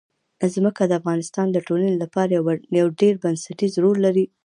[0.53, 2.31] ځمکه د افغانستان د ټولنې لپاره
[2.79, 4.25] یو ډېر بنسټيز رول لري.